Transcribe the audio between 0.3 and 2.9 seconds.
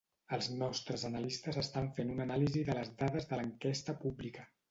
Els nostres analistes estan fent una anàlisi de